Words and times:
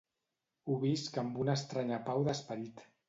Ho 0.71 0.77
visc 0.83 1.19
amb 1.23 1.37
una 1.43 1.55
estranya 1.61 2.01
pau 2.09 2.27
d'esperit. 2.29 2.85